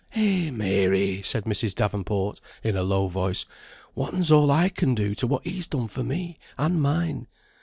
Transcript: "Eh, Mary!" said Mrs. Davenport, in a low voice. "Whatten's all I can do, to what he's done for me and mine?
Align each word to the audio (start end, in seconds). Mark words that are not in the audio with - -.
"Eh, 0.15 0.49
Mary!" 0.49 1.21
said 1.21 1.43
Mrs. 1.43 1.75
Davenport, 1.75 2.41
in 2.63 2.75
a 2.75 2.81
low 2.81 3.05
voice. 3.07 3.45
"Whatten's 3.93 4.31
all 4.31 4.49
I 4.49 4.67
can 4.69 4.95
do, 4.95 5.13
to 5.13 5.27
what 5.27 5.43
he's 5.43 5.67
done 5.67 5.89
for 5.89 6.03
me 6.03 6.37
and 6.57 6.81
mine? 6.81 7.27